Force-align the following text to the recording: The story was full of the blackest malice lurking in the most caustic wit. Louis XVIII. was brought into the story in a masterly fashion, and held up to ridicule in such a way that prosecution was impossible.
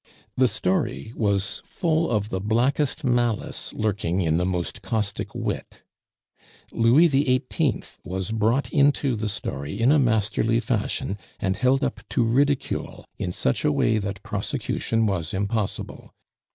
The 0.35 0.47
story 0.47 1.13
was 1.15 1.61
full 1.63 2.09
of 2.09 2.29
the 2.29 2.39
blackest 2.41 3.03
malice 3.03 3.71
lurking 3.71 4.19
in 4.21 4.37
the 4.37 4.47
most 4.47 4.81
caustic 4.81 5.35
wit. 5.35 5.83
Louis 6.71 7.07
XVIII. 7.07 7.83
was 8.03 8.31
brought 8.31 8.73
into 8.73 9.15
the 9.15 9.29
story 9.29 9.79
in 9.79 9.91
a 9.91 9.99
masterly 9.99 10.59
fashion, 10.59 11.19
and 11.39 11.55
held 11.55 11.83
up 11.83 11.99
to 12.09 12.23
ridicule 12.23 13.05
in 13.19 13.31
such 13.31 13.63
a 13.63 13.71
way 13.71 13.99
that 13.99 14.23
prosecution 14.23 15.05
was 15.05 15.35
impossible. 15.35 16.11